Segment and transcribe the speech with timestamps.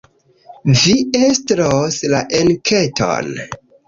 [0.83, 3.29] Vi estros la enketon.